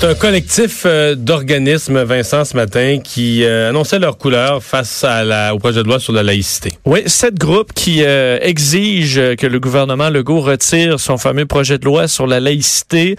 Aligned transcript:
C'est 0.00 0.06
un 0.06 0.14
collectif 0.14 0.84
euh, 0.86 1.14
d'organismes, 1.14 2.04
Vincent, 2.04 2.46
ce 2.46 2.56
matin, 2.56 3.00
qui 3.04 3.44
euh, 3.44 3.68
annonçait 3.68 3.98
leur 3.98 4.16
couleur 4.16 4.62
face 4.62 5.04
à 5.04 5.24
la, 5.24 5.54
au 5.54 5.58
projet 5.58 5.82
de 5.82 5.88
loi 5.88 6.00
sur 6.00 6.14
la 6.14 6.22
laïcité. 6.22 6.72
Oui, 6.86 7.02
sept 7.04 7.34
groupes 7.34 7.74
qui 7.74 8.02
euh, 8.02 8.38
exigent 8.40 9.36
que 9.36 9.46
le 9.46 9.60
gouvernement 9.60 10.08
Legault 10.08 10.40
retire 10.40 10.98
son 10.98 11.18
fameux 11.18 11.44
projet 11.44 11.76
de 11.76 11.84
loi 11.84 12.08
sur 12.08 12.26
la 12.26 12.40
laïcité. 12.40 13.16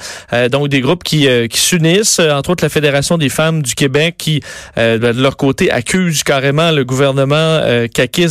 donc, 0.52 0.70
des 0.70 0.82
groupes 0.82 1.04
qui, 1.04 1.28
qui 1.50 1.60
s'unissent, 1.60 2.20
entre 2.20 2.50
autres 2.50 2.66
la 2.66 2.70
Fédération 2.70 3.20
des 3.20 3.30
femmes 3.30 3.62
du 3.62 3.76
Québec, 3.76 4.16
qui, 4.18 4.42
de 4.76 5.22
leur 5.22 5.38
côté, 5.38 5.70
accuse 5.70 6.24
carrément 6.24 6.72
le 6.72 6.84
gouvernement 6.84 7.36
euh, 7.36 7.88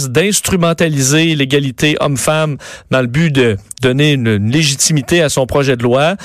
d'instrumentaliser 0.09 1.37
l'égalité 1.37 1.97
homme-femme 2.01 2.57
dans 2.91 3.01
le 3.01 3.07
but 3.07 3.31
de 3.31 3.57
donner 3.81 4.13
une, 4.13 4.51
légitimité 4.51 5.23
à 5.23 5.29
son 5.29 5.47
projet 5.47 5.77
de 5.77 5.83
loi. 5.83 6.17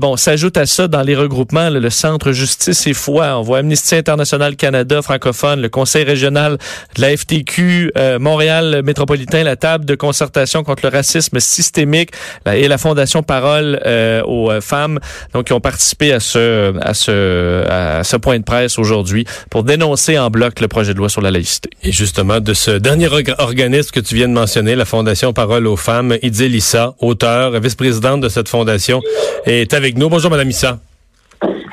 bon, 0.00 0.16
s'ajoute 0.16 0.56
à 0.56 0.66
ça 0.66 0.88
dans 0.88 1.02
les 1.02 1.14
regroupements 1.14 1.70
le 1.70 1.90
Centre 1.90 2.32
Justice 2.32 2.86
et 2.86 2.94
Foi. 2.94 3.38
On 3.38 3.42
voit 3.42 3.58
Amnesty 3.58 3.94
International 3.94 4.56
Canada 4.56 5.02
francophone, 5.02 5.60
le 5.60 5.68
Conseil 5.68 6.04
régional 6.04 6.58
de 6.96 7.00
la 7.00 7.16
FTQ, 7.16 7.92
euh, 7.96 8.18
Montréal 8.18 8.82
métropolitain, 8.84 9.42
la 9.42 9.56
table 9.56 9.84
de 9.84 9.94
concertation 9.94 10.62
contre 10.62 10.84
le 10.84 10.90
racisme 10.90 11.40
systémique 11.40 12.10
et 12.46 12.68
la 12.68 12.78
Fondation 12.78 13.22
Parole 13.22 13.80
euh, 13.86 14.22
aux 14.24 14.50
euh, 14.50 14.60
femmes, 14.60 14.98
donc 15.32 15.46
qui 15.46 15.52
ont 15.52 15.60
participé 15.60 16.12
à 16.12 16.20
ce 16.20 16.72
à 16.80 16.94
ce 16.94 17.64
à 17.68 18.04
ce 18.04 18.16
point 18.16 18.38
de 18.38 18.44
presse 18.44 18.78
aujourd'hui 18.78 19.26
pour 19.50 19.64
dénoncer 19.64 20.18
en 20.18 20.30
bloc 20.30 20.60
le 20.60 20.68
projet 20.68 20.94
de 20.94 20.98
loi 20.98 21.08
sur 21.08 21.20
la 21.20 21.30
laïcité. 21.30 21.70
Et 21.82 21.92
justement 21.92 22.40
de 22.40 22.54
ce 22.54 22.70
dernier 22.70 23.08
organisme 23.38 23.90
que 23.90 24.00
tu 24.00 24.14
viens 24.14 24.28
de 24.28 24.32
mentionner, 24.32 24.74
la 24.74 24.84
Fondation 24.84 25.32
Parole 25.32 25.66
aux 25.66 25.76
femmes, 25.76 26.16
Idil 26.22 26.52
auteur, 27.00 27.58
vice-présidente 27.60 28.20
de 28.20 28.28
cette 28.28 28.48
fondation, 28.48 29.00
est 29.46 29.72
avec 29.74 29.96
nous. 29.96 30.08
Bonjour 30.08 30.30
Madame 30.30 30.50
Issa. 30.50 30.78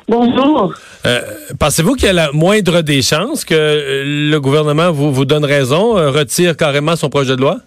Bonjour. 0.07 0.73
Euh, 1.05 1.21
Pensez-vous 1.59 1.93
qu'il 1.93 2.07
y 2.07 2.09
a 2.09 2.13
la 2.13 2.31
moindre 2.31 2.81
des 2.81 3.01
chances 3.03 3.45
que 3.45 3.53
euh, 3.53 4.29
le 4.31 4.39
gouvernement 4.39 4.91
vous, 4.91 5.13
vous 5.13 5.25
donne 5.25 5.45
raison, 5.45 5.97
euh, 5.97 6.09
retire 6.09 6.57
carrément 6.57 6.95
son 6.95 7.09
projet 7.09 7.35
de 7.35 7.41
loi? 7.41 7.59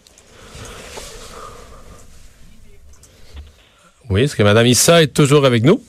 Oui, 4.11 4.23
est-ce 4.23 4.35
que 4.35 4.43
Mme 4.43 4.67
Issa 4.67 5.03
est 5.03 5.15
toujours 5.15 5.47
avec 5.47 5.63
nous? 5.63 5.81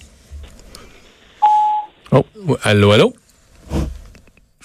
Oh, 2.12 2.24
allô, 2.62 2.92
allô? 2.92 3.14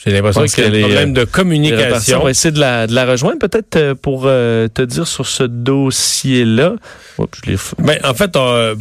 J'ai 0.04 0.12
l'impression 0.12 0.44
qu'il 0.44 0.64
y 0.64 0.66
a 0.66 0.70
des 0.70 0.80
problèmes 0.80 1.12
de 1.12 1.24
communication. 1.24 2.20
On 2.20 2.24
va 2.24 2.30
essayer 2.30 2.52
de 2.52 2.60
la, 2.60 2.86
de 2.86 2.94
la 2.94 3.04
rejoindre 3.04 3.38
peut-être 3.38 3.76
euh, 3.76 3.94
pour 3.94 4.24
euh, 4.26 4.68
te 4.68 4.82
dire 4.82 5.08
sur 5.08 5.26
ce 5.26 5.42
dossier-là. 5.42 6.74
Ben, 7.78 7.98
en 8.04 8.14
fait, 8.14 8.30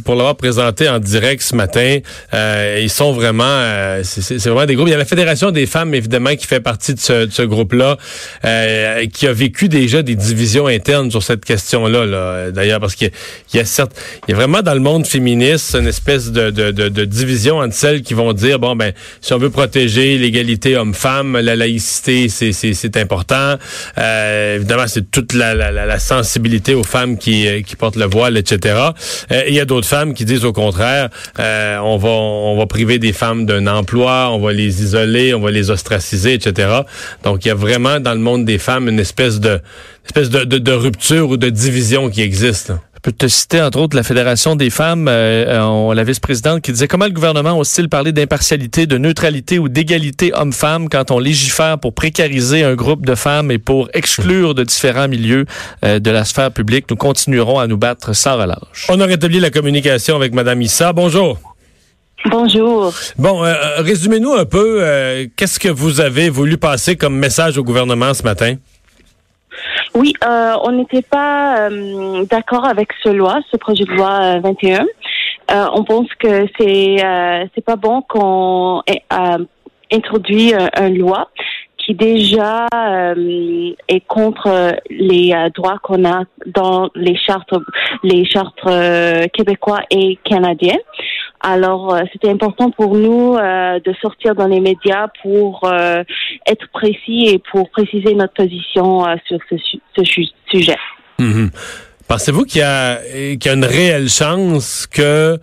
pour 0.04 0.14
l'avoir 0.14 0.36
présenté 0.36 0.88
en 0.88 1.00
direct 1.00 1.42
ce 1.42 1.56
matin, 1.56 1.98
euh, 2.34 2.78
ils 2.80 2.90
sont 2.90 3.12
vraiment, 3.12 3.42
euh, 3.44 4.02
c'est 4.04 4.38
vraiment 4.44 4.64
des 4.64 4.76
groupes. 4.76 4.86
Il 4.86 4.92
y 4.92 4.94
a 4.94 4.98
la 4.98 5.04
Fédération 5.04 5.50
des 5.50 5.66
femmes, 5.66 5.92
évidemment, 5.92 6.36
qui 6.36 6.46
fait 6.46 6.60
partie 6.60 6.94
de 6.94 7.00
ce, 7.00 7.26
de 7.26 7.32
ce 7.32 7.42
groupe-là, 7.42 7.96
qui 9.12 9.26
a 9.26 9.32
vécu 9.32 9.68
déjà 9.68 10.02
des 10.02 10.14
divisions 10.14 10.68
internes 10.68 11.10
sur 11.10 11.24
cette 11.24 11.44
question-là. 11.44 12.06
-là, 12.06 12.52
D'ailleurs, 12.52 12.78
parce 12.78 12.94
qu'il 12.94 13.10
y, 13.54 13.58
a 13.58 13.64
certes, 13.64 13.92
il 14.28 14.30
y 14.30 14.34
a 14.34 14.36
vraiment 14.36 14.62
dans 14.62 14.74
le 14.74 14.80
monde 14.80 15.04
féministe 15.04 15.74
une 15.74 15.88
espèce 15.88 16.30
de, 16.30 16.50
de, 16.50 16.70
de, 16.70 16.88
de 16.88 17.04
division 17.04 17.58
entre 17.58 17.74
celles 17.74 18.02
qui 18.02 18.14
vont 18.14 18.32
dire, 18.32 18.60
bon, 18.60 18.76
ben, 18.76 18.92
si 19.20 19.32
on 19.32 19.38
veut 19.38 19.50
protéger 19.50 20.16
l'égalité 20.16 20.76
homme-femme, 20.76 21.07
la 21.40 21.56
laïcité, 21.56 22.28
c'est 22.28 22.96
important. 22.96 23.56
Euh, 23.98 24.56
évidemment, 24.56 24.86
c'est 24.86 25.10
toute 25.10 25.32
la, 25.32 25.54
la, 25.54 25.70
la, 25.70 25.98
sensibilité 25.98 26.74
aux 26.74 26.84
femmes 26.84 27.18
qui, 27.18 27.46
euh, 27.46 27.62
qui 27.62 27.76
portent 27.76 27.96
le 27.96 28.06
voile, 28.06 28.36
etc. 28.36 28.76
Euh, 29.32 29.42
il 29.48 29.54
y 29.54 29.60
a 29.60 29.64
d'autres 29.64 29.86
femmes 29.86 30.14
qui 30.14 30.24
disent 30.24 30.44
au 30.44 30.52
contraire, 30.52 31.08
euh, 31.38 31.78
on 31.78 31.96
va 31.96 32.08
on 32.08 32.56
va 32.56 32.66
priver 32.66 32.98
des 32.98 33.12
femmes 33.12 33.46
d'un 33.46 33.66
emploi, 33.66 34.30
on 34.32 34.38
va 34.38 34.52
les 34.52 34.82
isoler, 34.82 35.34
on 35.34 35.40
va 35.40 35.50
les 35.50 35.70
ostraciser, 35.70 36.34
etc. 36.34 36.82
Donc, 37.24 37.44
il 37.44 37.48
y 37.48 37.50
a 37.50 37.54
vraiment 37.54 38.00
dans 38.00 38.14
le 38.14 38.20
monde 38.20 38.44
des 38.44 38.58
femmes 38.58 38.88
une 38.88 39.00
espèce 39.00 39.40
de 39.40 39.60
espèce 40.04 40.30
de, 40.30 40.44
de, 40.44 40.58
de 40.58 40.72
rupture 40.72 41.28
ou 41.28 41.36
de 41.36 41.50
division 41.50 42.08
qui 42.08 42.22
existe. 42.22 42.72
Je 42.98 43.02
peux 43.02 43.12
te 43.12 43.28
citer, 43.28 43.62
entre 43.62 43.78
autres, 43.78 43.94
la 43.96 44.02
Fédération 44.02 44.56
des 44.56 44.70
femmes, 44.70 45.06
euh, 45.08 45.94
la 45.94 46.02
vice-présidente, 46.02 46.62
qui 46.62 46.72
disait 46.72 46.88
comment 46.88 47.04
le 47.04 47.12
gouvernement 47.12 47.56
ose-t-il 47.56 47.88
parler 47.88 48.10
d'impartialité, 48.10 48.86
de 48.86 48.98
neutralité 48.98 49.60
ou 49.60 49.68
d'égalité 49.68 50.32
homme-femme 50.34 50.88
quand 50.88 51.12
on 51.12 51.20
légifère 51.20 51.78
pour 51.78 51.94
précariser 51.94 52.64
un 52.64 52.74
groupe 52.74 53.06
de 53.06 53.14
femmes 53.14 53.52
et 53.52 53.58
pour 53.58 53.88
exclure 53.94 54.52
de 54.56 54.64
différents 54.64 55.06
milieux 55.06 55.46
euh, 55.84 56.00
de 56.00 56.10
la 56.10 56.24
sphère 56.24 56.50
publique? 56.50 56.86
Nous 56.90 56.96
continuerons 56.96 57.60
à 57.60 57.68
nous 57.68 57.76
battre 57.76 58.16
sans 58.16 58.36
relâche. 58.36 58.88
On 58.88 59.00
a 59.00 59.06
rétabli 59.06 59.38
la 59.38 59.50
communication 59.50 60.16
avec 60.16 60.34
Mme 60.34 60.60
Issa. 60.60 60.92
Bonjour. 60.92 61.38
Bonjour. 62.28 62.92
Bon, 63.16 63.44
euh, 63.44 63.54
résumez-nous 63.76 64.32
un 64.32 64.44
peu, 64.44 64.82
qu'est-ce 65.36 65.60
que 65.60 65.68
vous 65.68 66.00
avez 66.00 66.30
voulu 66.30 66.56
passer 66.56 66.96
comme 66.96 67.16
message 67.16 67.58
au 67.58 67.62
gouvernement 67.62 68.12
ce 68.12 68.24
matin? 68.24 68.56
Oui, 69.98 70.12
euh, 70.24 70.52
on 70.62 70.70
n'était 70.70 71.02
pas 71.02 71.68
euh, 71.68 72.24
d'accord 72.30 72.64
avec 72.64 72.90
ce 73.02 73.08
loi, 73.08 73.40
ce 73.50 73.56
projet 73.56 73.82
de 73.82 73.90
loi 73.90 74.38
21. 74.38 74.86
Euh, 75.50 75.66
on 75.74 75.82
pense 75.82 76.06
que 76.20 76.46
c'est 76.56 76.98
c'est 77.52 77.64
pas 77.64 77.74
bon 77.74 78.02
qu'on 78.02 78.80
introduit 79.90 80.52
une 80.54 80.98
loi 80.98 81.30
qui 81.78 81.94
déjà 81.94 82.66
est 83.16 84.06
contre 84.06 84.76
les 84.88 85.34
droits 85.56 85.78
qu'on 85.82 86.04
a 86.04 86.22
dans 86.46 86.90
les 86.94 87.16
chartes 87.16 87.54
les 88.04 88.24
chartes 88.24 88.62
québécois 89.32 89.80
et 89.90 90.16
canadiens. 90.22 90.78
Alors, 91.40 91.94
euh, 91.94 92.02
c'était 92.12 92.30
important 92.30 92.70
pour 92.70 92.96
nous 92.96 93.36
euh, 93.36 93.78
de 93.78 93.92
sortir 94.02 94.34
dans 94.34 94.48
les 94.48 94.60
médias 94.60 95.06
pour 95.22 95.60
euh, 95.64 96.02
être 96.46 96.68
précis 96.72 97.28
et 97.28 97.42
pour 97.50 97.70
préciser 97.70 98.14
notre 98.14 98.34
position 98.34 99.04
sur 99.26 99.38
ce, 99.50 100.04
sujet. 100.50 100.76
Mhm. 101.18 101.50
Pensez-vous 102.06 102.44
qu'il 102.44 102.60
y, 102.60 102.64
y 102.64 103.48
a 103.48 103.52
une 103.52 103.64
réelle 103.64 104.08
chance 104.08 104.86
que 104.86 105.38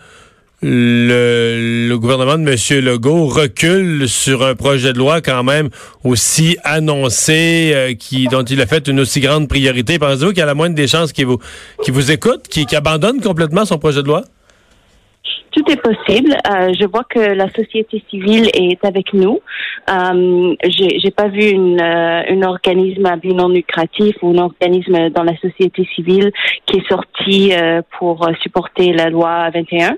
le, 0.61 1.95
gouvernement 1.95 2.37
de 2.37 2.49
M. 2.49 2.83
Legault 2.83 3.27
recule 3.27 4.09
sur 4.09 4.43
un 4.43 4.55
projet 4.55 4.93
de 4.93 4.97
loi 4.97 5.21
quand 5.21 5.43
même 5.43 5.69
aussi 6.03 6.57
annoncé, 6.63 7.95
qui, 7.99 8.27
dont 8.27 8.43
il 8.43 8.61
a 8.61 8.65
fait 8.65 8.87
une 8.87 8.99
aussi 8.99 9.19
grande 9.19 9.47
priorité? 9.47 9.99
Pensez-vous 9.99 10.29
qu'il 10.29 10.39
y 10.39 10.41
a 10.41 10.47
la 10.47 10.55
moindre 10.55 10.75
des 10.75 10.87
chances 10.87 11.11
qu'il 11.11 11.27
vous, 11.27 11.39
qu'il 11.83 11.93
vous 11.93 12.11
écoute, 12.11 12.47
qu'il 12.47 12.73
abandonne 12.75 13.21
complètement 13.21 13.65
son 13.65 13.77
projet 13.77 14.01
de 14.01 14.07
loi? 14.07 14.23
Tout 15.55 15.71
est 15.71 15.81
possible. 15.81 16.35
Euh, 16.51 16.73
je 16.77 16.85
vois 16.85 17.05
que 17.05 17.19
la 17.19 17.49
société 17.49 18.03
civile 18.09 18.49
est 18.53 18.83
avec 18.83 19.13
nous. 19.13 19.39
Euh, 19.89 20.55
j'ai 20.67 21.11
pas 21.11 21.29
vu 21.29 21.49
une, 21.49 21.81
euh, 21.81 22.23
un 22.29 22.41
organisme 22.43 23.05
à 23.05 23.15
but 23.15 23.33
non 23.33 23.47
lucratif 23.47 24.15
ou 24.21 24.31
un 24.31 24.39
organisme 24.39 25.09
dans 25.11 25.23
la 25.23 25.35
société 25.37 25.87
civile 25.95 26.31
qui 26.65 26.77
est 26.77 26.87
sorti 26.89 27.53
euh, 27.53 27.81
pour 27.97 28.27
supporter 28.41 28.91
la 28.91 29.09
loi 29.09 29.49
21. 29.51 29.95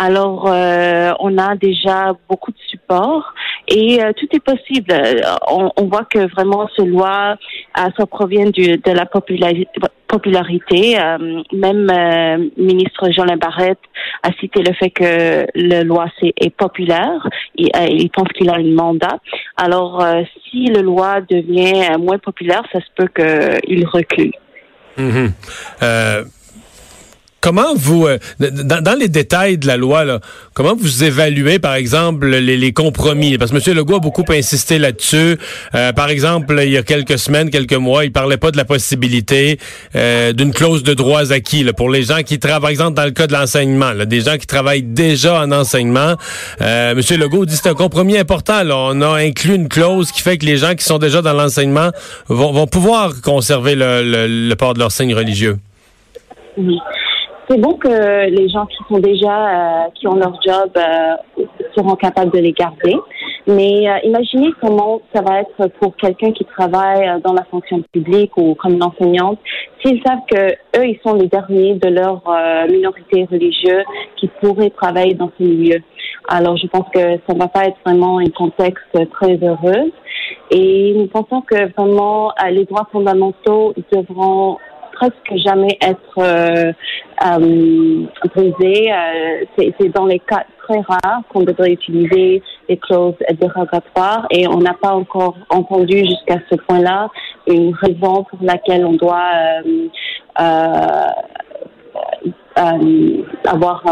Alors, 0.00 0.44
on 1.20 1.38
a 1.38 1.56
déjà 1.56 2.14
beaucoup 2.28 2.52
de 2.52 2.58
support 2.70 3.34
et 3.66 3.98
tout 4.16 4.28
est 4.32 4.40
possible. 4.40 4.94
On, 5.50 5.70
on, 5.76 5.84
voit 5.86 6.04
que 6.04 6.30
vraiment 6.30 6.68
ce 6.76 6.82
loi, 6.82 7.36
ça 7.74 8.06
provient 8.06 8.50
du, 8.50 8.76
de 8.76 8.90
la 8.92 9.06
popularité. 10.08 10.98
Euh, 10.98 11.42
même 11.52 11.88
euh, 11.90 12.48
ministre 12.56 13.10
Jean 13.10 13.26
Barrette 13.36 13.78
a 14.22 14.32
cité 14.40 14.62
le 14.62 14.72
fait 14.74 14.90
que 14.90 15.46
la 15.54 15.84
loi 15.84 16.06
est, 16.22 16.32
est 16.36 16.50
populaire. 16.50 17.28
Il, 17.54 17.68
euh, 17.76 17.86
il 17.88 18.10
pense 18.10 18.28
qu'il 18.28 18.50
a 18.50 18.54
un 18.54 18.74
mandat. 18.74 19.20
Alors, 19.56 20.04
si 20.44 20.66
la 20.66 20.82
loi 20.82 21.20
devient 21.20 21.96
moins 21.98 22.18
populaire, 22.18 22.62
ça 22.72 22.80
se 22.80 22.86
peut 22.96 23.08
qu'il 23.14 23.86
recule. 23.86 24.32
Mm 24.96 25.28
Comment 27.40 27.74
vous, 27.76 28.06
euh, 28.06 28.18
dans, 28.40 28.98
les 28.98 29.06
détails 29.06 29.58
de 29.58 29.68
la 29.68 29.76
loi, 29.76 30.04
là, 30.04 30.18
comment 30.54 30.74
vous 30.74 31.04
évaluez, 31.04 31.60
par 31.60 31.74
exemple, 31.74 32.26
les, 32.26 32.72
compromis? 32.72 33.38
Parce 33.38 33.52
que 33.52 33.56
M. 33.56 33.76
Legault 33.76 33.96
a 33.96 34.00
beaucoup 34.00 34.24
insisté 34.28 34.80
là-dessus. 34.80 35.38
Euh, 35.76 35.92
par 35.92 36.10
exemple, 36.10 36.60
il 36.64 36.70
y 36.70 36.76
a 36.76 36.82
quelques 36.82 37.16
semaines, 37.16 37.50
quelques 37.50 37.74
mois, 37.74 38.04
il 38.04 38.10
parlait 38.10 38.38
pas 38.38 38.50
de 38.50 38.56
la 38.56 38.64
possibilité 38.64 39.58
euh, 39.94 40.32
d'une 40.32 40.52
clause 40.52 40.82
de 40.82 40.94
droits 40.94 41.30
acquis 41.32 41.62
là, 41.62 41.72
pour 41.72 41.90
les 41.90 42.02
gens 42.02 42.22
qui 42.24 42.40
travaillent, 42.40 42.58
par 42.60 42.70
exemple, 42.70 42.94
dans 42.94 43.04
le 43.04 43.12
cas 43.12 43.28
de 43.28 43.32
l'enseignement, 43.32 43.92
des 43.94 44.20
gens 44.20 44.36
qui 44.36 44.46
travaillent 44.48 44.82
déjà 44.82 45.40
en 45.40 45.52
enseignement. 45.52 46.16
M. 46.60 46.98
Legault 46.98 47.46
dit 47.46 47.54
que 47.54 47.62
c'est 47.62 47.68
un 47.68 47.74
compromis 47.74 48.18
important. 48.18 48.64
Là. 48.64 48.76
On 48.76 49.00
a 49.00 49.16
inclus 49.16 49.54
une 49.54 49.68
clause 49.68 50.10
qui 50.10 50.22
fait 50.22 50.38
que 50.38 50.46
les 50.46 50.56
gens 50.56 50.74
qui 50.74 50.84
sont 50.84 50.98
déjà 50.98 51.22
dans 51.22 51.34
l'enseignement 51.34 51.90
vont, 52.28 52.52
vont 52.52 52.66
pouvoir 52.66 53.20
conserver 53.22 53.76
le, 53.76 54.02
le, 54.02 54.56
port 54.56 54.74
de 54.74 54.80
leur 54.80 54.90
signe 54.90 55.14
religieux. 55.14 55.58
Oui. 56.56 56.78
C'est 57.48 57.58
bon 57.58 57.74
que 57.74 58.28
les 58.28 58.48
gens 58.48 58.66
qui 58.66 58.76
sont 58.88 58.98
déjà, 58.98 59.86
euh, 59.86 59.88
qui 59.94 60.06
ont 60.06 60.16
leur 60.16 60.34
job, 60.42 60.70
euh, 60.76 61.44
seront 61.74 61.96
capables 61.96 62.30
de 62.30 62.38
les 62.38 62.52
garder. 62.52 62.96
Mais 63.46 63.88
euh, 63.88 63.98
imaginez 64.04 64.50
comment 64.60 65.00
ça 65.14 65.22
va 65.22 65.40
être 65.40 65.68
pour 65.80 65.96
quelqu'un 65.96 66.32
qui 66.32 66.44
travaille 66.44 67.20
dans 67.22 67.32
la 67.32 67.44
fonction 67.44 67.82
publique 67.92 68.36
ou 68.36 68.54
comme 68.54 68.74
une 68.74 68.82
enseignante, 68.82 69.38
s'ils 69.82 70.02
savent 70.06 70.18
que 70.30 70.52
eux, 70.78 70.86
ils 70.86 71.00
sont 71.02 71.14
les 71.14 71.28
derniers 71.28 71.74
de 71.74 71.88
leur 71.88 72.22
minorité 72.68 73.26
religieuse 73.30 73.84
qui 74.16 74.28
pourraient 74.40 74.70
travailler 74.70 75.14
dans 75.14 75.30
ce 75.38 75.42
milieu. 75.42 75.78
Alors, 76.28 76.56
je 76.58 76.66
pense 76.66 76.86
que 76.92 77.00
ça 77.00 77.32
ne 77.34 77.38
va 77.38 77.48
pas 77.48 77.64
être 77.64 77.78
vraiment 77.86 78.18
un 78.18 78.28
contexte 78.30 79.10
très 79.12 79.36
heureux. 79.36 79.92
Et 80.50 80.94
nous 80.94 81.06
pensons 81.06 81.40
que 81.40 81.72
vraiment 81.74 82.32
les 82.50 82.64
droits 82.64 82.88
fondamentaux 82.92 83.72
devront 83.92 84.58
presque 84.98 85.36
jamais 85.46 85.78
être 85.80 86.18
euh, 86.18 86.72
euh, 87.24 88.04
euh 88.36 89.44
c'est 89.56 89.88
dans 89.94 90.06
les 90.06 90.18
cas 90.18 90.44
très 90.62 90.80
rares 90.80 91.22
qu'on 91.28 91.42
devrait 91.42 91.72
utiliser 91.72 92.42
les 92.68 92.76
clauses 92.76 93.14
dérogatoires 93.40 94.26
et 94.30 94.46
on 94.48 94.58
n'a 94.58 94.74
pas 94.74 94.92
encore 94.92 95.36
entendu 95.50 95.98
jusqu'à 95.98 96.38
ce 96.50 96.56
point-là 96.56 97.08
une 97.46 97.74
raison 97.74 98.24
pour 98.24 98.38
laquelle 98.42 98.84
on 98.84 98.94
doit 98.94 99.30
avoir 103.46 103.84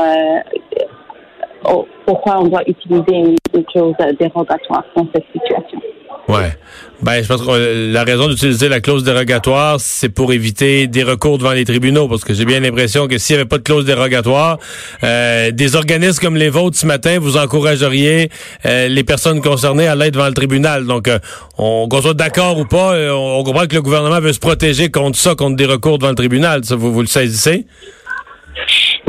pourquoi 2.05 2.41
on 2.41 2.49
doit 2.49 2.69
utiliser 2.69 3.37
une 3.55 3.65
clause 3.65 3.95
dérogatoire 4.19 4.85
dans 4.95 5.07
cette 5.15 5.27
situation. 5.33 5.81
Ouais. 6.29 6.57
Ben, 7.03 7.23
je 7.23 7.29
pense 7.29 7.43
que 7.43 7.93
la 7.93 8.05
raison 8.05 8.27
d'utiliser 8.29 8.69
la 8.69 8.81
clause 8.81 9.05
dérogatoire, 9.05 9.79
c'est 9.79 10.09
pour 10.09 10.33
éviter 10.33 10.87
des 10.87 11.03
recours 11.03 11.37
devant 11.37 11.53
les 11.53 11.67
tribunaux, 11.67 12.09
parce 12.09 12.25
que 12.25 12.33
j'ai 12.33 12.47
bien 12.47 12.59
l'impression 12.61 13.07
que 13.07 13.19
s'il 13.19 13.37
n'y 13.37 13.41
avait 13.41 13.49
pas 13.49 13.59
de 13.59 13.63
clause 13.63 13.85
dérogatoire, 13.85 14.59
euh, 15.05 15.51
des 15.51 15.77
organismes 15.77 16.25
comme 16.25 16.37
les 16.37 16.49
vôtres 16.49 16.79
ce 16.79 16.87
matin, 16.87 17.19
vous 17.21 17.37
encourageriez 17.37 18.31
euh, 18.65 18.89
les 18.89 19.05
personnes 19.05 19.43
concernées 19.43 19.87
à 19.87 19.95
l'aide 19.95 20.15
devant 20.15 20.27
le 20.27 20.35
tribunal. 20.35 20.87
Donc, 20.87 21.07
euh, 21.07 21.19
on, 21.59 21.87
qu'on 21.87 22.01
soit 22.01 22.15
d'accord 22.15 22.59
ou 22.59 22.65
pas, 22.65 22.95
on, 23.13 23.45
comprend 23.45 23.67
que 23.67 23.75
le 23.75 23.83
gouvernement 23.83 24.21
veut 24.21 24.33
se 24.33 24.41
protéger 24.41 24.91
contre 24.91 25.19
ça, 25.19 25.35
contre 25.35 25.57
des 25.57 25.67
recours 25.67 25.99
devant 25.99 26.11
le 26.11 26.17
tribunal. 26.17 26.65
Ça, 26.65 26.77
vous, 26.77 26.93
vous 26.93 27.03
le 27.03 27.07
saisissez? 27.09 27.67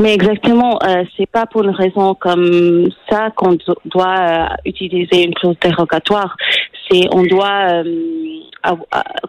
Mais 0.00 0.14
exactement, 0.14 0.78
euh, 0.84 1.02
c'est 1.16 1.28
pas 1.28 1.46
pour 1.46 1.64
une 1.64 1.74
raison 1.74 2.14
comme 2.14 2.88
ça 3.10 3.30
qu'on 3.34 3.58
doit 3.86 4.48
utiliser 4.64 5.24
une 5.24 5.34
clause 5.34 5.56
dérogatoire 5.60 6.36
c'est 6.90 7.08
on 7.12 7.22
doit 7.22 7.82
euh, 8.66 8.72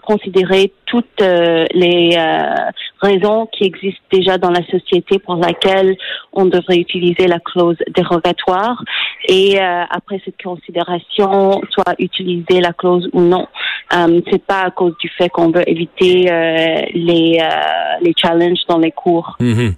considérer 0.01 0.73
toutes 0.87 1.21
euh, 1.21 1.63
les 1.75 2.17
euh, 2.17 2.71
raisons 2.99 3.47
qui 3.51 3.63
existent 3.63 4.01
déjà 4.11 4.39
dans 4.39 4.49
la 4.49 4.65
société 4.65 5.19
pour 5.19 5.35
laquelle 5.35 5.95
on 6.33 6.45
devrait 6.45 6.77
utiliser 6.77 7.27
la 7.27 7.39
clause 7.39 7.77
dérogatoire 7.95 8.83
et 9.27 9.59
après 9.59 10.19
cette 10.25 10.41
considération 10.41 11.61
soit 11.69 11.93
utiliser 11.99 12.59
la 12.59 12.73
clause 12.73 13.07
ou 13.13 13.21
non. 13.21 13.47
c'est 14.31 14.43
pas 14.43 14.63
à 14.63 14.71
cause 14.71 14.95
du 14.99 15.09
fait 15.09 15.29
qu'on 15.29 15.51
veut 15.51 15.69
éviter 15.69 16.23
les 16.93 17.39
les 18.01 18.13
challenges 18.17 18.65
dans 18.67 18.79
les 18.79 18.91
cours. 18.91 19.37
Mm-hmm. 19.39 19.73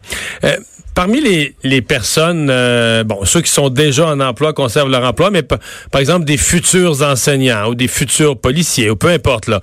Parmi 0.94 1.22
les, 1.22 1.56
les 1.64 1.82
personnes, 1.82 2.50
euh, 2.50 3.04
bon, 3.04 3.24
ceux 3.24 3.42
qui 3.42 3.52
sont 3.52 3.70
déjà 3.70 4.08
en 4.08 4.20
emploi 4.20 4.54
conservent 4.54 4.90
leur 4.90 5.06
emploi, 5.06 5.32
mais 5.32 5.42
par 5.44 6.02
exemple 6.02 6.26
des 6.26 6.38
futurs 6.38 7.02
enseignants 7.02 7.70
ou 7.70 7.76
des 7.76 7.88
futurs 7.88 8.38
policiers 8.38 8.90
ou 8.90 8.96
peu 8.98 9.08
importe 9.08 9.48
là, 9.48 9.62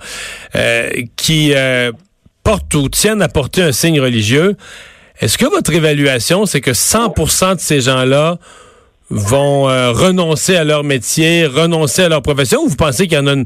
euh, 0.55 0.89
qui 1.15 1.53
euh, 1.53 1.91
portent 2.43 2.73
ou 2.73 2.89
tiennent 2.89 3.21
à 3.21 3.27
porter 3.29 3.61
un 3.61 3.71
signe 3.71 4.01
religieux, 4.01 4.57
est-ce 5.19 5.37
que 5.37 5.45
votre 5.45 5.71
évaluation, 5.73 6.45
c'est 6.45 6.61
que 6.61 6.71
100% 6.71 7.55
de 7.55 7.59
ces 7.59 7.81
gens-là 7.81 8.39
vont 9.11 9.67
euh, 9.67 9.91
renoncer 9.91 10.55
à 10.55 10.63
leur 10.63 10.83
métier, 10.83 11.45
renoncer 11.47 12.03
à 12.03 12.09
leur 12.09 12.21
profession, 12.21 12.61
ou 12.61 12.67
vous 12.67 12.75
pensez 12.75 13.07
qu'il 13.07 13.17
y 13.17 13.21
en 13.21 13.27
a 13.27 13.33
une, 13.33 13.45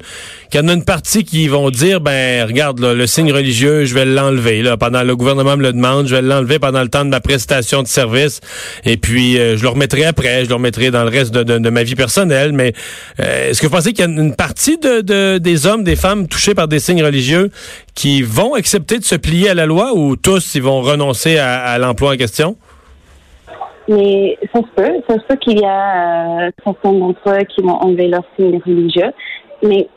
y 0.53 0.59
en 0.59 0.67
a 0.67 0.73
une 0.73 0.83
partie 0.83 1.23
qui 1.23 1.47
vont 1.47 1.69
dire, 1.69 2.01
ben 2.01 2.45
regarde, 2.45 2.81
le 2.81 3.07
signe 3.07 3.31
religieux, 3.31 3.85
je 3.85 3.93
vais 3.93 4.05
l'enlever. 4.05 4.61
Là, 4.61 4.75
pendant 4.75 5.03
le 5.03 5.15
gouvernement 5.15 5.55
me 5.55 5.63
le 5.63 5.73
demande, 5.73 6.07
je 6.07 6.15
vais 6.15 6.21
l'enlever 6.21 6.59
pendant 6.59 6.81
le 6.81 6.89
temps 6.89 7.05
de 7.05 7.09
ma 7.09 7.21
prestation 7.21 7.81
de 7.81 7.87
service, 7.87 8.41
et 8.83 8.97
puis 8.97 9.39
euh, 9.39 9.55
je 9.55 9.63
le 9.63 9.69
remettrai 9.69 10.03
après, 10.03 10.43
je 10.43 10.49
le 10.49 10.55
remettrai 10.55 10.91
dans 10.91 11.03
le 11.03 11.09
reste 11.09 11.33
de, 11.33 11.43
de, 11.43 11.69
ma 11.69 11.83
vie 11.83 11.95
personnelle. 11.95 12.51
Mais 12.51 12.73
euh, 13.21 13.49
est-ce 13.49 13.61
que 13.61 13.67
vous 13.67 13.73
pensez 13.73 13.93
qu'il 13.93 14.05
y 14.05 14.07
a 14.07 14.11
une 14.11 14.35
partie 14.35 14.77
de, 14.77 15.01
de, 15.01 15.37
des 15.37 15.65
hommes, 15.65 15.83
des 15.83 15.95
femmes 15.95 16.27
touchés 16.27 16.55
par 16.55 16.67
des 16.67 16.79
signes 16.79 17.03
religieux 17.03 17.51
qui 17.95 18.21
vont 18.21 18.53
accepter 18.55 18.99
de 18.99 19.05
se 19.05 19.15
plier 19.15 19.49
à 19.49 19.53
la 19.53 19.65
loi, 19.65 19.93
ou 19.95 20.17
tous 20.17 20.55
ils 20.55 20.61
vont 20.61 20.81
renoncer 20.81 21.37
à 21.37 21.77
l'emploi 21.77 22.13
en 22.13 22.17
question? 22.17 22.57
Mais 23.87 24.37
ça 24.53 24.61
se 24.61 24.81
peut. 24.81 25.01
Ça 25.07 25.15
se 25.15 25.25
peut 25.27 25.35
qu'il 25.35 25.59
y 25.59 25.65
a 25.65 26.47
euh, 26.47 26.51
certains 26.63 26.93
d'entre 26.93 27.29
eux 27.29 27.43
qui 27.43 27.61
vont 27.61 27.75
enlever 27.75 28.07
leur 28.07 28.23
signe 28.37 28.59
religieux. 28.65 29.11
Mais 29.61 29.87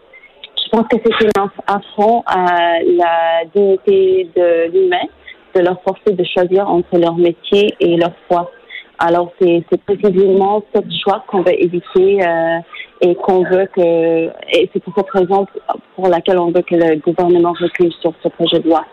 je 0.65 0.69
pense 0.71 0.87
que 0.89 0.97
c'est 1.05 1.39
un 1.39 1.51
affront 1.67 2.23
à 2.27 2.81
la 2.83 3.45
dignité 3.55 4.29
de 4.35 4.71
l'humain 4.73 5.07
de 5.55 5.61
leur 5.61 5.81
forcer 5.83 6.13
de 6.13 6.25
choisir 6.25 6.69
entre 6.69 6.99
leur 6.99 7.17
métier 7.17 7.75
et 7.81 7.97
leur 7.97 8.13
foi. 8.29 8.51
Alors, 8.99 9.31
c'est 9.41 9.63
précisément 9.85 10.63
ce 10.75 10.81
choix 11.03 11.23
qu'on 11.29 11.43
veut 11.43 11.63
éviter 11.63 12.27
euh, 12.27 12.59
et 13.03 13.15
qu'on 13.15 13.43
veut 13.43 13.69
que... 13.75 14.29
Et 14.57 14.71
c'est 14.73 14.83
pour 14.83 14.95
cette 14.97 15.11
raison 15.11 15.47
pour 15.95 16.09
laquelle 16.09 16.39
on 16.39 16.51
veut 16.51 16.63
que 16.63 16.75
le 16.75 16.97
gouvernement 16.97 17.53
recule 17.59 17.93
sur 18.01 18.13
ce 18.23 18.29
projet 18.29 18.59
de 18.61 18.69
loi. 18.69 18.85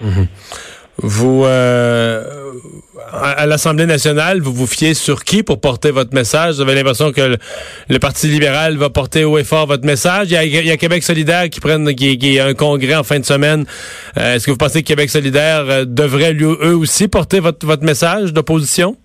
Mm-hmm. 0.00 0.73
Vous, 0.98 1.44
euh, 1.44 2.22
à 3.12 3.46
l'Assemblée 3.46 3.86
nationale, 3.86 4.40
vous 4.40 4.52
vous 4.52 4.66
fiez 4.66 4.94
sur 4.94 5.24
qui 5.24 5.42
pour 5.42 5.60
porter 5.60 5.90
votre 5.90 6.14
message? 6.14 6.56
Vous 6.56 6.60
avez 6.62 6.74
l'impression 6.74 7.10
que 7.10 7.36
le, 7.88 7.98
Parti 7.98 8.28
libéral 8.28 8.76
va 8.76 8.90
porter 8.90 9.24
haut 9.24 9.36
et 9.38 9.44
fort 9.44 9.66
votre 9.66 9.84
message? 9.84 10.30
Il 10.30 10.34
y 10.34 10.70
a, 10.70 10.76
Québec 10.76 11.02
solidaire 11.02 11.50
qui 11.50 11.60
prennent 11.60 11.92
qui, 11.94 12.38
a 12.38 12.46
un 12.46 12.54
congrès 12.54 12.94
en 12.94 13.02
fin 13.02 13.18
de 13.18 13.24
semaine. 13.24 13.64
Euh, 14.16 14.36
est-ce 14.36 14.46
que 14.46 14.52
vous 14.52 14.56
pensez 14.56 14.82
que 14.82 14.88
Québec 14.88 15.10
solidaire 15.10 15.64
euh, 15.68 15.84
devrait, 15.84 16.32
lui, 16.32 16.44
eux 16.44 16.76
aussi, 16.76 17.08
porter 17.08 17.40
votre, 17.40 17.66
votre 17.66 17.82
message 17.82 18.32
d'opposition? 18.32 18.96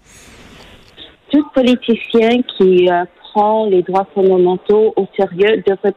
Tout 1.32 1.46
politicien 1.56 2.42
qui 2.58 2.88
prend 3.34 3.68
les 3.68 3.82
droits 3.84 4.08
fondamentaux 4.14 4.94
au 4.96 5.08
sérieux 5.16 5.64
devrait 5.66 5.94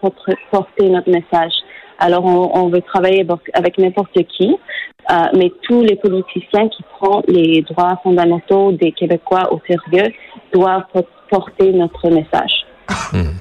porter 0.50 0.88
notre 0.88 1.10
message. 1.10 1.52
Alors, 2.02 2.24
on, 2.24 2.68
veut 2.68 2.82
travailler 2.82 3.24
avec 3.54 3.78
n'importe 3.78 4.18
qui, 4.36 4.56
euh, 5.08 5.14
mais 5.36 5.52
tous 5.62 5.84
les 5.84 5.94
politiciens 5.94 6.68
qui 6.68 6.82
prennent 6.98 7.22
les 7.28 7.62
droits 7.62 7.96
fondamentaux 8.02 8.72
des 8.72 8.90
Québécois 8.90 9.52
au 9.52 9.60
sérieux 9.68 10.12
doivent 10.52 10.82
porter 11.30 11.72
notre 11.72 12.10
message. 12.10 12.66
Hmm. 13.12 13.36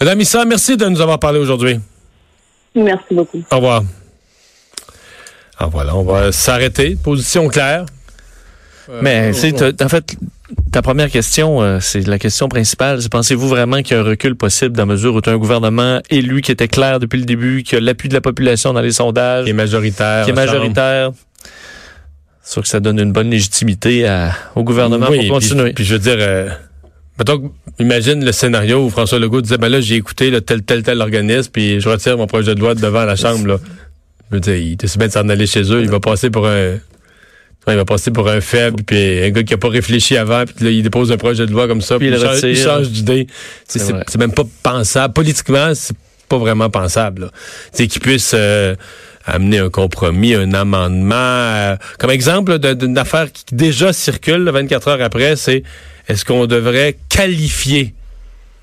Madame 0.00 0.20
Issa, 0.20 0.44
merci 0.44 0.76
de 0.76 0.86
nous 0.86 1.00
avoir 1.00 1.20
parlé 1.20 1.38
aujourd'hui. 1.38 1.78
Merci 2.74 3.14
beaucoup. 3.14 3.40
Au 3.52 3.56
revoir. 3.56 3.82
Alors 5.58 5.70
voilà, 5.70 5.94
on 5.94 6.02
va 6.02 6.32
s'arrêter. 6.32 6.96
Position 6.96 7.46
claire. 7.46 7.86
Mais 9.00 9.32
c'est 9.32 9.80
en 9.80 9.88
fait 9.88 10.16
ta 10.70 10.82
première 10.82 11.10
question, 11.10 11.62
euh, 11.62 11.78
c'est 11.80 12.06
la 12.06 12.18
question 12.18 12.48
principale. 12.48 12.98
Pensez-vous 13.10 13.48
vraiment 13.48 13.82
qu'il 13.82 13.96
y 13.96 14.00
a 14.00 14.02
un 14.02 14.06
recul 14.06 14.34
possible 14.34 14.76
dans 14.76 14.82
la 14.82 14.94
mesure 14.94 15.14
où 15.14 15.20
tu 15.20 15.28
as 15.28 15.32
un 15.32 15.38
gouvernement 15.38 16.00
élu 16.10 16.40
qui 16.40 16.52
était 16.52 16.68
clair 16.68 16.98
depuis 17.00 17.18
le 17.18 17.24
début, 17.24 17.62
qui 17.62 17.76
a 17.76 17.80
l'appui 17.80 18.08
de 18.08 18.14
la 18.14 18.20
population 18.20 18.72
dans 18.72 18.80
les 18.80 18.92
sondages, 18.92 19.44
qui 19.44 19.50
est 19.50 19.54
majoritaire, 19.54 20.24
qui 20.24 20.30
est 20.30 20.34
majoritaire? 20.34 21.10
C'est 22.42 22.54
sûr 22.54 22.62
que 22.62 22.68
ça 22.68 22.80
donne 22.80 22.98
une 22.98 23.12
bonne 23.12 23.30
légitimité 23.30 24.08
au 24.56 24.64
gouvernement 24.64 25.06
pour 25.06 25.28
continuer. 25.28 25.72
Puis, 25.72 25.84
je 25.84 25.94
veux 25.94 26.00
dire, 26.00 26.16
euh, 26.18 26.48
mettons, 27.18 27.52
imagine 27.78 28.24
le 28.24 28.32
scénario 28.32 28.84
où 28.84 28.90
François 28.90 29.18
Legault 29.18 29.42
disait, 29.42 29.58
ben 29.58 29.68
là, 29.68 29.80
j'ai 29.80 29.94
écouté 29.94 30.30
le 30.30 30.40
tel, 30.40 30.62
tel, 30.62 30.82
tel 30.82 31.00
organisme, 31.00 31.50
puis 31.52 31.80
je 31.80 31.88
retire 31.88 32.18
mon 32.18 32.26
projet 32.26 32.54
de 32.54 32.60
loi 32.60 32.74
devant 32.74 33.04
la 33.04 33.14
Chambre. 33.14 33.46
Là. 33.46 33.56
Je 34.30 34.36
veux 34.36 34.40
dire, 34.40 34.56
il 34.56 34.72
était 34.72 34.88
bien 34.96 35.06
de 35.06 35.12
s'en 35.12 35.28
aller 35.28 35.46
chez 35.46 35.62
eux, 35.72 35.82
il 35.82 35.90
va 35.90 36.00
passer 36.00 36.30
pour 36.30 36.48
un 36.48 36.78
il 37.68 37.76
va 37.76 37.84
passer 37.84 38.10
pour 38.10 38.28
un 38.28 38.40
faible, 38.40 38.82
puis 38.84 39.22
un 39.22 39.30
gars 39.30 39.42
qui 39.42 39.54
a 39.54 39.58
pas 39.58 39.68
réfléchi 39.68 40.16
avant, 40.16 40.44
puis 40.44 40.64
là, 40.64 40.70
il 40.70 40.82
dépose 40.82 41.12
un 41.12 41.16
projet 41.16 41.46
de 41.46 41.52
loi 41.52 41.68
comme 41.68 41.80
ça, 41.80 41.98
puis, 41.98 42.08
il, 42.08 42.56
change, 42.56 42.88
d'idée. 42.88 43.26
C'est 43.68 44.18
même 44.18 44.32
pas 44.32 44.44
pensable. 44.62 45.14
Politiquement, 45.14 45.72
c'est 45.74 45.96
pas 46.28 46.38
vraiment 46.38 46.70
pensable. 46.70 47.30
C'est 47.72 47.86
qu'il 47.86 48.00
puisse 48.00 48.32
euh, 48.34 48.74
amener 49.24 49.58
un 49.58 49.70
compromis, 49.70 50.34
un 50.34 50.54
amendement. 50.54 51.14
Euh, 51.14 51.76
comme 51.98 52.10
exemple 52.10 52.58
d'une 52.58 52.98
affaire 52.98 53.30
qui 53.30 53.54
déjà 53.54 53.92
circule 53.92 54.48
24 54.48 54.88
heures 54.88 55.02
après, 55.02 55.36
c'est 55.36 55.62
est-ce 56.08 56.24
qu'on 56.24 56.46
devrait 56.46 56.96
qualifier 57.08 57.94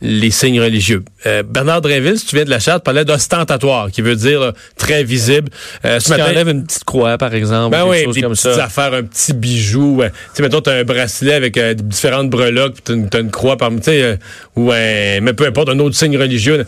les 0.02 0.32
signes 0.32 0.62
religieux. 0.62 1.04
Euh, 1.26 1.44
Bernard 1.44 1.82
Dréville, 1.82 2.18
si 2.18 2.26
tu 2.26 2.36
viens 2.36 2.46
de 2.46 2.50
la 2.50 2.60
charte, 2.60 2.84
parlait 2.84 3.06
d'ostentatoire, 3.06 3.92
qui 3.92 4.02
veut 4.02 4.16
dire 4.16 4.54
très 4.78 5.04
visible. 5.04 5.50
Euh, 5.86 6.00
ce 6.00 6.10
matin, 6.10 6.48
une 6.48 6.66
petite 6.66 6.86
croix, 6.86 7.18
par 7.18 7.34
exemple. 7.34 7.76
Ben 7.76 7.86
oui, 7.86 8.06
des 8.14 8.22
petites 8.22 8.46
affaires, 8.48 8.94
un 8.94 9.04
petit 9.04 9.34
bijou. 9.34 10.02
tu 10.02 10.12
sais, 10.34 10.44
mettons, 10.44 10.62
t'as 10.62 10.80
un 10.80 10.84
bracelet 10.84 11.34
avec 11.34 11.58
euh, 11.58 11.74
différentes 11.74 12.30
breloques, 12.30 12.76
puis 12.82 13.08
t'as 13.10 13.20
une, 13.20 13.32
croix 13.32 13.58
parmi, 13.58 13.80
tu 13.80 13.86
sais, 13.86 14.02
euh, 14.02 14.16
ou 14.56 14.72
un, 14.72 15.20
mais 15.22 15.34
peu 15.34 15.46
importe, 15.46 15.70
un 15.70 15.80
autre 15.80 15.96
signe 15.96 16.18
religieux. 16.18 16.66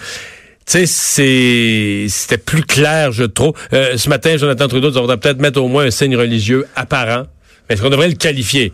Tu 0.66 0.86
sais, 0.86 2.08
c'était 2.08 2.38
plus 2.38 2.64
clair, 2.64 3.12
je 3.12 3.24
trouve. 3.24 3.54
ce 3.72 4.10
matin, 4.10 4.38
Jonathan 4.38 4.68
Trudeau, 4.68 4.90
on 4.90 5.02
devrait 5.02 5.18
peut-être 5.18 5.40
mettre 5.40 5.62
au 5.62 5.68
moins 5.68 5.86
un 5.86 5.92
signe 5.92 6.16
religieux 6.16 6.68
apparent 6.76 7.24
Est-ce 7.68 7.82
qu'on 7.82 7.90
devrait 7.90 8.10
le 8.10 8.16
qualifier? 8.16 8.72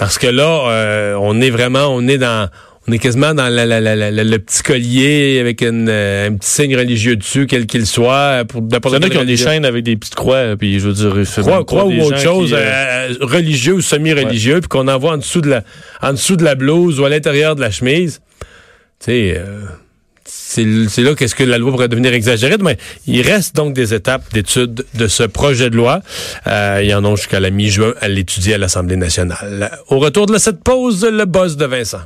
Parce 0.00 0.16
que 0.16 0.26
là, 0.26 0.70
euh, 0.70 1.14
on 1.20 1.42
est 1.42 1.50
vraiment, 1.50 1.88
on 1.88 2.08
est 2.08 2.16
dans, 2.16 2.48
on 2.90 2.92
est 2.92 2.98
quasiment 2.98 3.34
dans 3.34 3.48
la, 3.48 3.66
la, 3.66 3.80
la, 3.80 4.10
le 4.10 4.38
petit 4.40 4.62
collier 4.62 5.38
avec 5.38 5.62
une, 5.62 5.88
euh, 5.88 6.28
un 6.28 6.34
petit 6.34 6.50
signe 6.50 6.76
religieux 6.76 7.14
dessus, 7.14 7.46
quel 7.46 7.66
qu'il 7.66 7.86
soit. 7.86 8.44
Pour 8.48 8.62
Il 8.68 8.74
y 8.74 8.96
en 8.96 9.02
a 9.02 9.08
qui 9.08 9.16
ont 9.16 9.24
des 9.24 9.36
chaînes 9.36 9.64
avec 9.64 9.84
des 9.84 9.96
petites 9.96 10.16
croix, 10.16 10.56
puis 10.58 10.80
je 10.80 10.88
veux 10.88 10.94
dire, 10.94 11.24
croix, 11.42 11.64
croix 11.64 11.84
ou 11.84 12.00
autre 12.00 12.18
chose, 12.18 12.48
qui, 12.48 12.56
euh, 12.56 13.14
religieux 13.20 13.74
ou 13.74 13.80
semi-religieux, 13.80 14.54
ouais. 14.54 14.60
puis 14.60 14.68
qu'on 14.68 14.88
envoie 14.88 15.12
en 15.12 15.18
dessous 15.18 15.40
de 15.40 15.50
la, 15.50 15.62
en 16.02 16.12
dessous 16.12 16.34
de 16.34 16.42
la 16.42 16.56
blouse 16.56 16.98
ou 16.98 17.04
à 17.04 17.10
l'intérieur 17.10 17.54
de 17.54 17.60
la 17.60 17.70
chemise. 17.70 18.20
Tu 18.98 19.06
sais. 19.06 19.34
Euh, 19.36 19.60
c'est 20.24 21.02
là 21.02 21.14
qu'est-ce 21.14 21.34
que 21.34 21.44
la 21.44 21.58
loi 21.58 21.70
pourrait 21.70 21.88
devenir 21.88 22.12
exagérée. 22.12 22.56
Mais 22.60 22.76
il 23.06 23.22
reste 23.22 23.54
donc 23.54 23.72
des 23.72 23.94
étapes 23.94 24.32
d'étude 24.32 24.84
de 24.94 25.06
ce 25.06 25.22
projet 25.22 25.70
de 25.70 25.76
loi. 25.76 26.02
Euh, 26.46 26.80
il 26.82 26.88
y 26.88 26.94
en 26.94 27.04
a 27.04 27.14
jusqu'à 27.14 27.40
la 27.40 27.50
mi-juin 27.50 27.94
à 28.00 28.08
l'étudier 28.08 28.54
à 28.54 28.58
l'Assemblée 28.58 28.96
nationale. 28.96 29.78
Au 29.88 29.98
retour 29.98 30.26
de 30.26 30.38
cette 30.38 30.62
pause, 30.62 31.04
le 31.04 31.24
boss 31.24 31.56
de 31.56 31.66
Vincent. 31.66 32.02